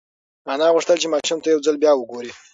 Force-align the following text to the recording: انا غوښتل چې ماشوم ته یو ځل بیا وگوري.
انا 0.53 0.67
غوښتل 0.75 0.97
چې 1.01 1.07
ماشوم 1.13 1.39
ته 1.43 1.47
یو 1.49 1.63
ځل 1.65 1.75
بیا 1.83 1.91
وگوري. 1.95 2.31